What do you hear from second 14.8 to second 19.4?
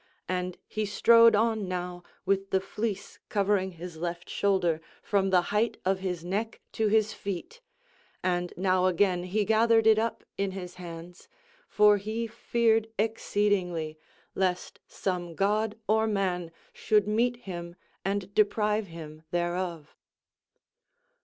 some god or man should meet him and deprive him